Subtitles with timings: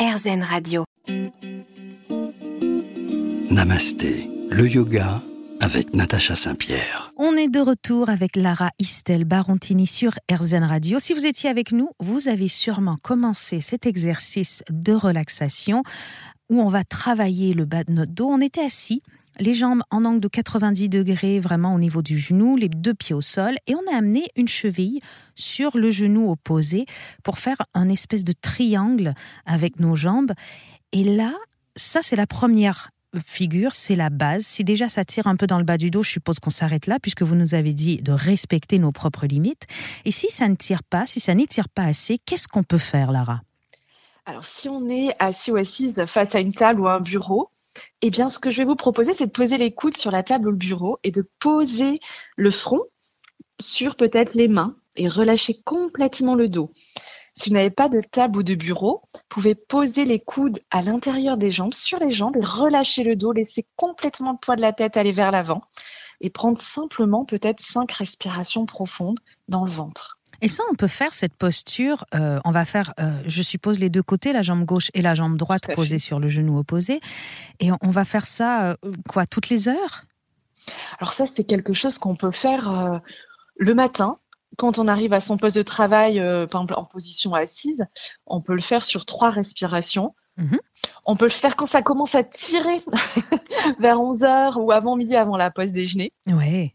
[0.00, 0.84] RZN Radio.
[3.50, 5.20] Namasté, le yoga
[5.60, 7.12] avec Natacha Saint-Pierre.
[7.18, 10.98] On est de retour avec Lara Istel Barontini sur RZN Radio.
[10.98, 15.82] Si vous étiez avec nous, vous avez sûrement commencé cet exercice de relaxation
[16.48, 18.28] où on va travailler le bas de notre dos.
[18.28, 19.02] On était assis
[19.40, 23.14] les jambes en angle de 90 degrés, vraiment au niveau du genou, les deux pieds
[23.14, 25.00] au sol, et on a amené une cheville
[25.34, 26.84] sur le genou opposé
[27.24, 29.14] pour faire un espèce de triangle
[29.46, 30.32] avec nos jambes.
[30.92, 31.32] Et là,
[31.74, 32.90] ça c'est la première
[33.26, 34.44] figure, c'est la base.
[34.44, 36.86] Si déjà ça tire un peu dans le bas du dos, je suppose qu'on s'arrête
[36.86, 39.64] là, puisque vous nous avez dit de respecter nos propres limites.
[40.04, 43.10] Et si ça ne tire pas, si ça n'étire pas assez, qu'est-ce qu'on peut faire,
[43.10, 43.40] Lara?
[44.30, 47.50] Alors, si on est assis ou assise face à une table ou un bureau,
[48.00, 50.22] eh bien, ce que je vais vous proposer, c'est de poser les coudes sur la
[50.22, 51.98] table ou le bureau et de poser
[52.36, 52.80] le front
[53.60, 56.70] sur peut-être les mains et relâcher complètement le dos.
[57.34, 60.80] Si vous n'avez pas de table ou de bureau, vous pouvez poser les coudes à
[60.82, 64.60] l'intérieur des jambes, sur les jambes, et relâcher le dos, laisser complètement le poids de
[64.60, 65.62] la tête aller vers l'avant
[66.20, 69.18] et prendre simplement peut-être cinq respirations profondes
[69.48, 70.19] dans le ventre.
[70.42, 72.04] Et ça, on peut faire cette posture.
[72.14, 75.14] Euh, on va faire, euh, je suppose, les deux côtés, la jambe gauche et la
[75.14, 77.00] jambe droite posées sur le genou opposé.
[77.60, 78.76] Et on, va faire ça, euh,
[79.08, 80.04] quoi, toutes les heures?
[80.98, 83.00] Alors ça, c'est quelque chose qu'on peut faire
[83.56, 84.18] le matin.
[84.56, 87.86] Quand on arrive à son poste de travail, par exemple en position assise,
[88.26, 90.14] on peut le faire sur trois respirations.
[90.36, 90.58] Mhm.
[91.06, 92.78] On peut le faire quand ça commence à tirer
[93.80, 96.12] vers 11 heures ou avant midi, avant la pause déjeuner.
[96.26, 96.74] Ouais.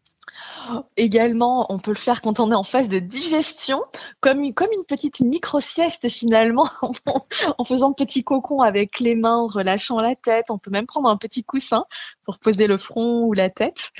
[0.97, 3.81] Également, on peut le faire quand on est en phase de digestion,
[4.21, 6.69] comme une, comme une petite micro-sieste finalement,
[7.57, 10.45] en faisant petit cocon avec les mains, en relâchant la tête.
[10.49, 11.85] On peut même prendre un petit coussin
[12.23, 13.91] pour poser le front ou la tête.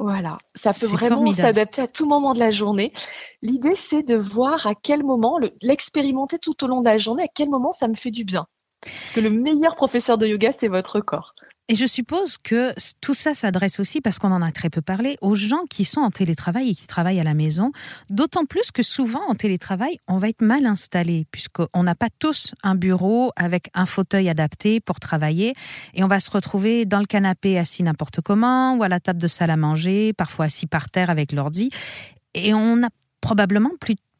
[0.00, 2.92] Voilà, ça peut vraiment s'adapter à tout moment de la journée.
[3.42, 7.28] L'idée, c'est de voir à quel moment, l'expérimenter tout au long de la journée, à
[7.28, 8.46] quel moment ça me fait du bien.
[8.80, 11.34] Parce que le meilleur professeur de yoga, c'est votre corps.
[11.70, 15.18] Et je suppose que tout ça s'adresse aussi, parce qu'on en a très peu parlé,
[15.20, 17.72] aux gens qui sont en télétravail et qui travaillent à la maison.
[18.08, 22.54] D'autant plus que souvent en télétravail, on va être mal installé, puisqu'on n'a pas tous
[22.62, 25.52] un bureau avec un fauteuil adapté pour travailler.
[25.92, 29.20] Et on va se retrouver dans le canapé assis n'importe comment, ou à la table
[29.20, 31.68] de salle à manger, parfois assis par terre avec l'ordi.
[32.32, 32.88] Et on a
[33.20, 33.72] probablement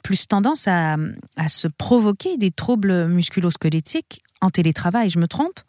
[0.02, 0.96] plus tendance à,
[1.36, 5.08] à se provoquer des troubles musculo-squelettiques en télétravail.
[5.08, 5.60] Je me trompe?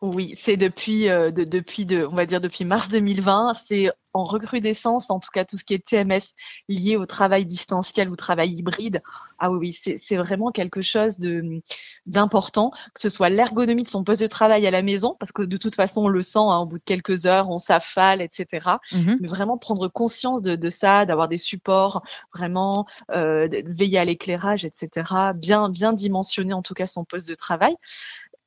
[0.00, 5.10] Oui, c'est depuis, euh, depuis de, on va dire depuis mars 2020, c'est en recrudescence,
[5.10, 6.34] en tout cas tout ce qui est TMS
[6.68, 9.02] lié au travail distanciel ou travail hybride.
[9.38, 11.62] Ah oui, c'est vraiment quelque chose de
[12.06, 15.42] d'important, que ce soit l'ergonomie de son poste de travail à la maison, parce que
[15.42, 18.76] de toute façon on le sent, hein, au bout de quelques heures, on s'affale, etc.
[18.92, 19.16] Mm-hmm.
[19.20, 22.02] Mais vraiment prendre conscience de, ça, d'avoir des supports,
[22.34, 25.32] vraiment euh, veiller à l'éclairage, etc.
[25.34, 27.74] Bien bien dimensionner en tout cas son poste de travail.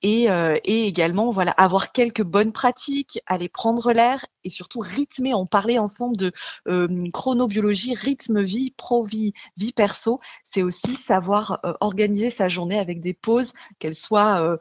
[0.04, 5.34] Euh, et, également voilà avoir quelques bonnes pratiques, aller prendre l'air et surtout rythmer.
[5.34, 6.32] On parlait ensemble de
[6.68, 10.20] euh, chronobiologie, rythme vie, pro vie, vie perso.
[10.44, 14.58] C'est aussi savoir euh, organiser sa journée avec des pauses, qu'elles soient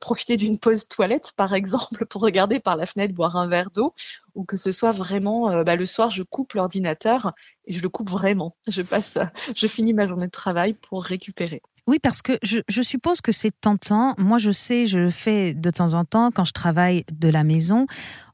[0.00, 3.94] profiter d'une pause toilette par exemple pour regarder par la fenêtre, boire un verre d'eau,
[4.34, 7.32] ou que ce soit vraiment bah, le soir je coupe l'ordinateur
[7.66, 8.54] et je le coupe vraiment.
[8.66, 9.18] Je passe,
[9.54, 11.62] je finis ma journée de travail pour récupérer.
[11.86, 14.14] Oui, parce que je, suppose que c'est tentant.
[14.18, 17.44] Moi, je sais, je le fais de temps en temps quand je travaille de la
[17.44, 17.86] maison.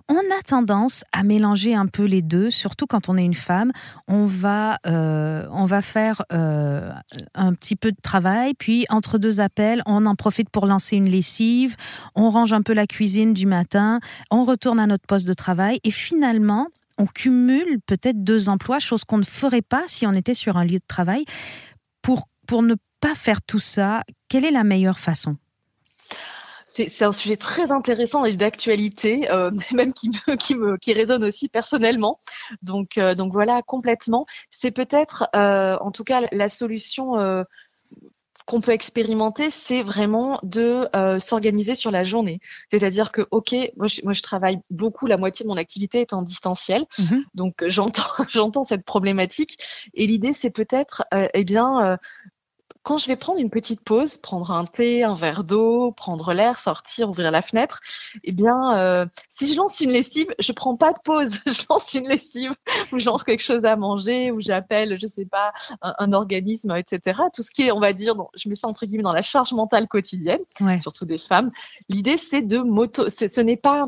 [0.09, 3.71] On a tendance à mélanger un peu les deux, surtout quand on est une femme.
[4.09, 6.93] On va, euh, on va faire euh,
[7.35, 11.09] un petit peu de travail, puis entre deux appels, on en profite pour lancer une
[11.09, 11.77] lessive,
[12.15, 15.79] on range un peu la cuisine du matin, on retourne à notre poste de travail
[15.85, 20.35] et finalement, on cumule peut-être deux emplois, chose qu'on ne ferait pas si on était
[20.35, 21.25] sur un lieu de travail.
[22.03, 25.37] Pour, pour ne pas faire tout ça, quelle est la meilleure façon?
[26.75, 31.23] C'est un sujet très intéressant et d'actualité, euh, même qui me, qui me qui résonne
[31.23, 32.19] aussi personnellement.
[32.63, 34.25] Donc euh, donc voilà complètement.
[34.49, 37.45] C'est peut-être euh, en tout cas la solution
[38.47, 40.89] qu'on peut expérimenter, c'est vraiment de
[41.19, 42.41] s'organiser sur la journée.
[42.71, 46.13] C'est-à-dire que, ok, moi je, moi je, travaille beaucoup, la moitié de mon activité est
[46.13, 47.23] en distanciel, mm-hmm.
[47.35, 48.03] donc j'entends
[48.33, 49.59] j'entends cette problématique.
[49.95, 51.99] Et l'idée, c'est peut-être, eh bien,
[52.83, 56.57] quand je vais prendre une petite pause, prendre un thé, un verre d'eau, prendre l'air,
[56.57, 57.81] sortir, ouvrir la fenêtre,
[58.25, 61.31] eh bien, euh, si je lance une lessive, je prends pas de pause.
[61.47, 62.53] je lance une lessive
[62.91, 67.21] ou je lance quelque chose à manger ou j'appelle, je sais pas, un, organisme, etc.
[67.33, 69.53] Tout ce qui est, on va dire, je mets ça entre guillemets dans la charge
[69.53, 70.41] mentale quotidienne,
[70.81, 71.53] surtout des femmes.
[71.89, 73.09] L'idée, c'est de moto.
[73.09, 73.87] Ce n'est pas,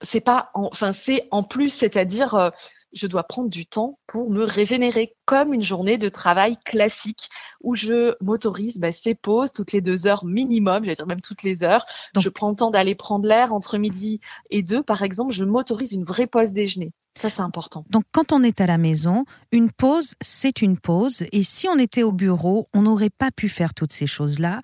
[0.00, 2.34] c'est pas, enfin, c'est en plus, c'est-à-dire.
[2.34, 2.50] Euh,
[2.94, 7.28] je dois prendre du temps pour me régénérer, comme une journée de travail classique
[7.62, 11.42] où je m'autorise bah, ces pauses toutes les deux heures minimum, j'allais dire même toutes
[11.42, 11.84] les heures.
[12.18, 14.20] je prends le temps d'aller prendre l'air entre midi
[14.50, 16.92] et deux, par exemple, je m'autorise une vraie pause déjeuner.
[17.20, 17.84] Ça, c'est important.
[17.90, 21.24] Donc, quand on est à la maison, une pause, c'est une pause.
[21.30, 24.60] Et si on était au bureau, on n'aurait pas pu faire toutes ces choses-là.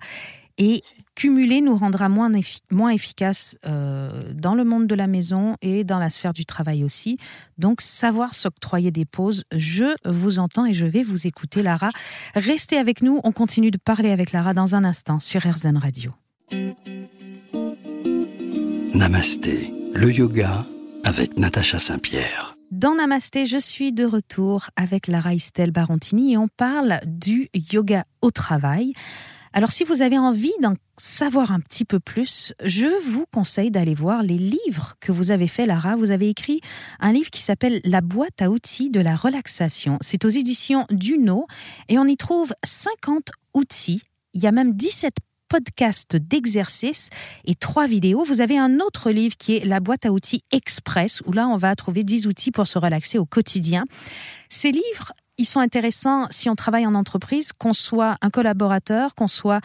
[0.57, 0.81] Et
[1.15, 2.31] cumuler nous rendra moins,
[2.71, 6.83] moins efficaces euh, dans le monde de la maison et dans la sphère du travail
[6.83, 7.17] aussi.
[7.57, 11.89] Donc, savoir s'octroyer des pauses, je vous entends et je vais vous écouter, Lara.
[12.35, 16.11] Restez avec nous, on continue de parler avec Lara dans un instant sur RZN Radio.
[18.93, 20.65] Namasté, le yoga
[21.03, 22.55] avec Natacha Saint-Pierre.
[22.71, 28.05] Dans Namasté, je suis de retour avec Lara Estelle Barontini et on parle du yoga
[28.21, 28.93] au travail.
[29.53, 33.93] Alors si vous avez envie d'en savoir un petit peu plus, je vous conseille d'aller
[33.93, 35.97] voir les livres que vous avez fait, Lara.
[35.97, 36.61] Vous avez écrit
[37.01, 39.97] un livre qui s'appelle La boîte à outils de la relaxation.
[39.99, 41.47] C'est aux éditions Duno
[41.89, 44.01] et on y trouve 50 outils.
[44.33, 45.15] Il y a même 17
[45.49, 47.09] podcasts d'exercices
[47.43, 48.23] et trois vidéos.
[48.23, 51.57] Vous avez un autre livre qui est La boîte à outils express, où là, on
[51.57, 53.83] va trouver 10 outils pour se relaxer au quotidien.
[54.47, 55.11] Ces livres,
[55.41, 59.59] ils sont intéressants si on travaille en entreprise, qu'on soit un collaborateur, qu'on soit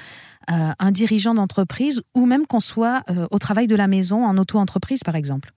[0.50, 4.38] euh, un dirigeant d'entreprise ou même qu'on soit euh, au travail de la maison, en
[4.38, 5.52] auto-entreprise par exemple.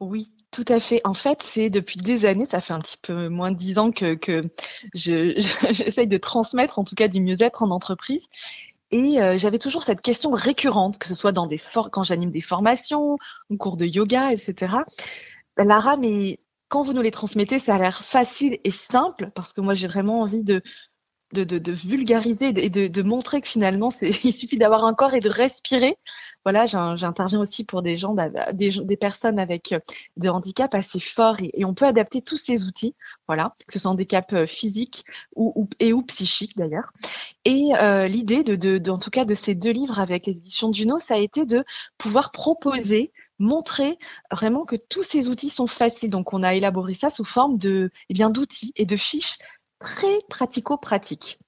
[0.00, 1.02] Oui, tout à fait.
[1.04, 3.90] En fait, c'est depuis des années, ça fait un petit peu moins de dix ans
[3.90, 4.18] que,
[4.94, 8.26] j'essaye de transmettre en tout cas du mieux-être en entreprise.
[8.90, 11.60] Et euh, j'avais toujours cette question récurrente, que ce soit dans des
[11.92, 13.18] quand j'anime des formations,
[13.50, 14.76] ou cours de yoga, etc.
[15.58, 19.60] Lara, mais quand vous nous les transmettez, ça a l'air facile et simple parce que
[19.60, 20.62] moi j'ai vraiment envie de,
[21.42, 25.96] de, vulgariser et de, montrer que finalement il suffit d'avoir un corps et de respirer.
[26.44, 29.80] Voilà, j'interviens aussi pour des gens, bah, bah, des, personnes avec euh,
[30.16, 32.94] des handicaps assez forts et, on peut adapter tous ces outils,
[33.26, 36.92] voilà, que ce soit handicap euh, physique ou, et ou psychique d'ailleurs.
[37.44, 40.98] Et euh, l'idée de, en tout cas de ces deux livres avec les éditions Duno,
[40.98, 41.64] ça a été de
[41.98, 43.98] pouvoir proposer montrer
[44.30, 46.10] vraiment que tous ces outils sont faciles.
[46.10, 49.38] Donc, on a élaboré ça sous forme de, eh bien, d'outils et de fiches
[49.78, 51.38] très pratico-pratiques.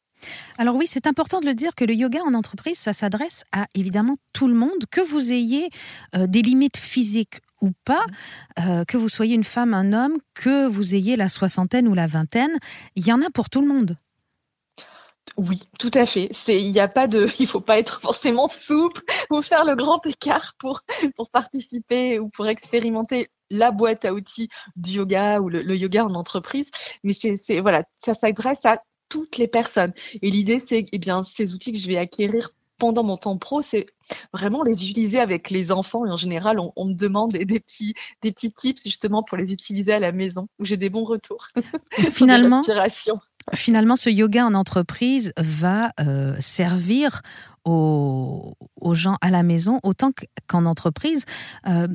[0.58, 3.66] Alors oui, c'est important de le dire que le yoga en entreprise, ça s'adresse à
[3.74, 5.68] évidemment tout le monde, que vous ayez
[6.14, 8.04] euh, des limites physiques ou pas,
[8.60, 12.06] euh, que vous soyez une femme, un homme, que vous ayez la soixantaine ou la
[12.06, 12.58] vingtaine,
[12.96, 13.96] il y en a pour tout le monde.
[15.36, 16.28] Oui, tout à fait.
[16.30, 19.74] C'est, il n'y a pas de, il faut pas être forcément souple ou faire le
[19.74, 20.80] grand écart pour
[21.16, 26.14] pour participer ou pour expérimenter la boîte à outils du yoga ou le, yoga en
[26.14, 26.70] entreprise.
[27.04, 29.92] Mais c'est, c'est voilà, ça s'adresse à toutes les personnes.
[30.22, 33.62] Et l'idée, c'est, eh bien, ces outils que je vais acquérir pendant mon temps pro,
[33.62, 33.86] c'est
[34.32, 36.04] vraiment les utiliser avec les enfants.
[36.04, 39.92] Et en général, on, me demande des, petits, des petits tips justement pour les utiliser
[39.92, 41.48] à la maison, où j'ai des bons retours.
[42.12, 42.62] Finalement,
[43.54, 47.22] finalement, ce yoga en entreprise va euh, servir
[47.64, 48.54] aux,
[48.92, 50.12] gens à la maison autant
[50.46, 51.24] qu'en entreprise.
[51.66, 51.88] Euh,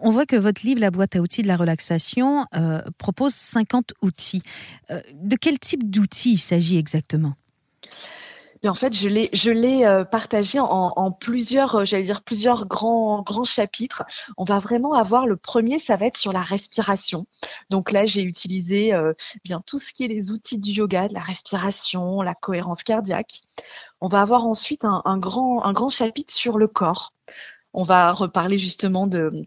[0.00, 3.92] on voit que votre livre, La boîte à outils de la relaxation, euh, propose 50
[4.02, 4.42] outils.
[4.90, 7.34] de quel type d'outils il s'agit exactement?
[8.64, 13.22] En fait, je l'ai, je l'ai euh, partagé en, plusieurs, euh, j'allais dire plusieurs grands,
[13.22, 14.04] grands chapitres.
[14.36, 17.26] On va vraiment avoir le premier, ça va être sur la respiration.
[17.70, 19.12] Donc là, j'ai utilisé euh,
[19.44, 23.40] bien tout ce qui est les outils du yoga, de la respiration, la cohérence cardiaque.
[24.00, 27.12] On va avoir ensuite un, grand, un grand chapitre sur le corps.
[27.72, 29.46] On va reparler justement de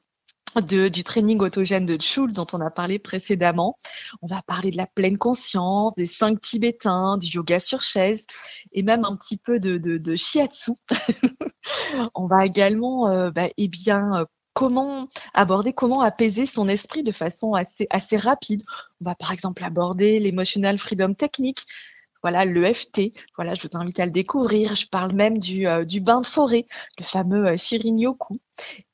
[0.57, 3.77] du training autogène de Chul dont on a parlé précédemment.
[4.21, 8.25] On va parler de la pleine conscience, des cinq tibétains, du yoga sur chaise
[8.71, 10.71] et même un petit peu de, de, shiatsu.
[12.15, 17.11] on va également euh, bah, eh bien, euh, comment aborder, comment apaiser son esprit de
[17.11, 18.61] façon assez, assez rapide.
[19.01, 21.65] On va par exemple aborder l'emotional freedom technique,
[22.21, 23.13] voilà l'EFT.
[23.35, 24.75] Voilà, je vous invite à le découvrir.
[24.75, 26.65] Je parle même du, euh, bain de forêt,
[26.97, 28.39] le fameux euh, Shirin-yoku.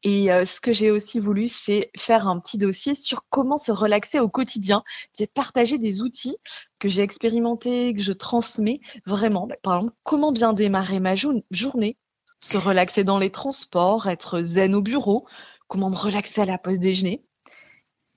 [0.03, 3.71] Et euh, ce que j'ai aussi voulu, c'est faire un petit dossier sur comment se
[3.71, 4.83] relaxer au quotidien.
[5.17, 6.37] J'ai partagé des outils
[6.79, 9.47] que j'ai expérimentés, que je transmets vraiment.
[9.47, 11.97] Bah, par exemple, comment bien démarrer ma journée,
[12.41, 15.25] se relaxer dans les transports, être zen au bureau,
[15.67, 17.25] comment me relaxer à la pause déjeuner.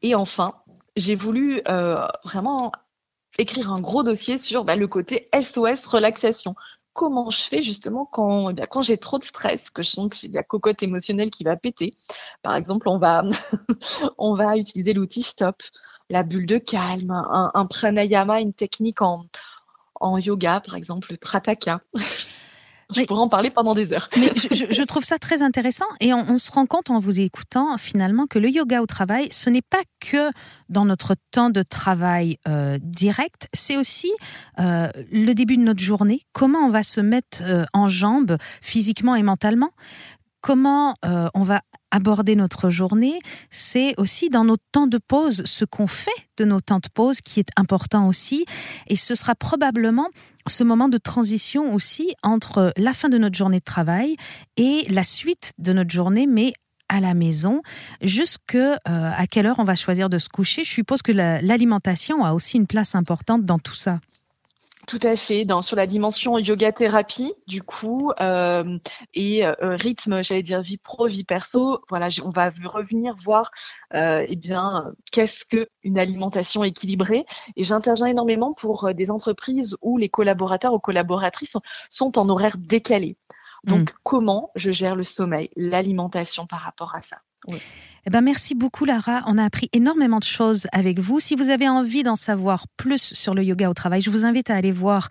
[0.02, 0.54] Et enfin,
[0.96, 1.62] j'ai voulu
[2.24, 2.72] vraiment
[3.38, 6.54] écrire un gros dossier sur bah, le côté SOS relaxation.
[6.92, 10.16] Comment je fais justement quand, eh quand j'ai trop de stress, que je sens que
[10.16, 11.94] j'ai la cocotte émotionnelle qui va péter.
[12.42, 13.22] Par exemple, on va,
[14.18, 15.62] on va utiliser l'outil stop,
[16.10, 19.26] la bulle de calme, un, pranayama, une technique en,
[20.00, 21.80] en yoga, par exemple le trataka.
[22.94, 24.08] Je pourrais en parler pendant des heures.
[24.16, 28.26] Mais je, trouve ça très intéressant et on, se rend compte en vous écoutant finalement
[28.26, 30.30] que le yoga au travail, ce n'est pas que
[30.70, 34.10] dans notre temps de travail euh, direct, c'est aussi
[34.58, 39.14] euh, le début de notre journée, comment on va se mettre euh, en jambes physiquement
[39.16, 39.70] et mentalement?
[40.40, 43.18] Comment on va aborder notre journée,
[43.50, 47.20] c'est aussi dans nos temps de pause, ce qu'on fait de nos temps de pause
[47.20, 48.44] qui est important aussi.
[48.86, 50.08] Et ce sera probablement
[50.46, 54.16] ce moment de transition aussi entre la fin de notre journée de travail
[54.56, 56.52] et la suite de notre journée, mais
[56.88, 57.62] à la maison,
[58.00, 60.64] jusque euh, à quelle heure on va choisir de se coucher?
[60.64, 64.00] Je suppose que l'alimentation a aussi une place importante dans tout ça.
[64.88, 68.78] Tout à fait, dans, sur la dimension yoga thérapie, du coup, euh,
[69.12, 71.84] et euh, rythme, j'allais dire vie pro, vie perso.
[71.90, 73.50] Voilà, on va revenir voir,
[73.94, 77.26] euh, eh bien, qu'est-ce que une alimentation équilibrée.
[77.54, 81.58] Et j'interviens énormément pour des entreprises où les collaborateurs ou collaboratrices
[81.90, 83.18] sont, en horaire décalé.
[83.64, 83.94] Donc, mm.
[84.04, 87.18] comment je gère le sommeil, l'alimentation par rapport à ça?
[88.06, 89.22] Eh ben, merci beaucoup, Lara.
[89.26, 91.20] On a appris énormément de choses avec vous.
[91.20, 94.48] Si vous avez envie d'en savoir plus sur le yoga au travail, je vous invite
[94.48, 95.08] à aller voir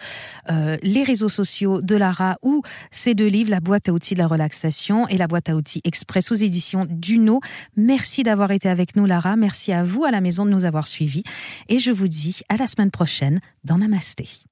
[0.50, 4.20] euh, les réseaux sociaux de Lara ou ces deux livres, La boîte à outils de
[4.20, 7.40] la relaxation et La boîte à outils express aux éditions Duno.
[7.76, 9.36] Merci d'avoir été avec nous, Lara.
[9.36, 11.24] Merci à vous à la maison de nous avoir suivis.
[11.70, 14.48] Et je vous dis à la semaine prochaine dans Namasté.